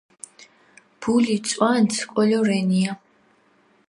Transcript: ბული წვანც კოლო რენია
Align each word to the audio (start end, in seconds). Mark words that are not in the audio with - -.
ბული 1.05 1.35
წვანც 1.51 1.99
კოლო 2.15 2.39
რენია 2.47 2.97